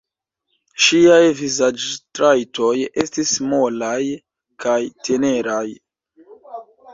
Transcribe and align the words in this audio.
Ŝiaj 0.85 1.17
vizaĝtrajtoj 1.41 2.71
estis 3.03 3.35
molaj 3.51 3.99
kaj 4.67 4.79
teneraj. 5.11 5.63